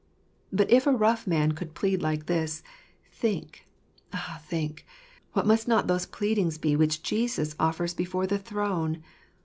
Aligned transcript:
But 0.51 0.71
if 0.71 0.87
a 0.87 0.91
rough 0.97 1.27
man 1.27 1.51
could 1.51 1.75
plead 1.75 2.01
like 2.01 2.25
this, 2.25 2.63
think, 3.11 3.67
ah 4.11 4.41
think, 4.47 4.83
what 5.33 5.45
must 5.45 5.67
not 5.67 5.85
those 5.85 6.07
pleadings 6.07 6.57
be 6.57 6.75
which 6.75 7.03
Jesus 7.03 7.55
offers 7.59 7.93
before 7.93 8.25
the 8.25 8.39
throne 8.39 9.03